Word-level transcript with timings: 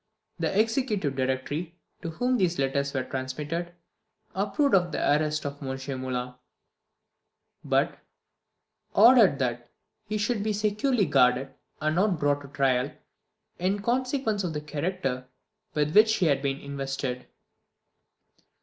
The 0.39 0.59
Executive 0.59 1.15
Directory, 1.15 1.75
to 2.01 2.09
whom 2.09 2.35
these 2.37 2.57
letters 2.57 2.91
were 2.91 3.03
transmitted, 3.03 3.71
approved 4.33 4.73
of 4.73 4.91
the 4.91 4.97
arrest 4.97 5.45
of 5.45 5.61
M. 5.61 5.77
Moulin; 6.01 6.33
but 7.63 7.99
ordered 8.95 9.37
that 9.37 9.69
he 10.07 10.17
should 10.17 10.41
be 10.41 10.53
securely 10.53 11.05
guarded, 11.05 11.53
and 11.79 11.97
not 11.97 12.17
brought 12.19 12.41
to 12.41 12.47
trial, 12.47 12.91
in 13.59 13.83
consequence 13.83 14.43
of 14.43 14.53
the 14.53 14.61
character 14.61 15.27
with 15.75 15.93
which 15.95 16.15
he 16.15 16.25
had 16.25 16.41
been 16.41 16.57
invested. 16.59 17.27